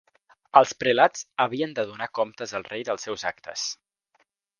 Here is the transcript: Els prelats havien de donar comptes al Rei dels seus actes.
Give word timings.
Els 0.59 0.71
prelats 0.83 1.21
havien 1.45 1.75
de 1.79 1.85
donar 1.89 2.07
comptes 2.21 2.53
al 2.61 2.65
Rei 2.71 2.87
dels 2.89 3.07
seus 3.09 3.27
actes. 3.33 3.67